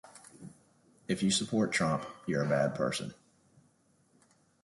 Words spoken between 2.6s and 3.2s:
person.